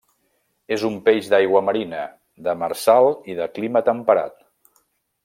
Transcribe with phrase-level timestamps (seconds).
[0.77, 1.99] És un peix d'aigua marina,
[2.49, 4.39] demersal i de clima temperat.